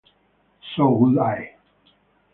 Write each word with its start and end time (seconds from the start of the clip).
So 0.75 0.89
would 0.89 1.19
I. 1.19 1.57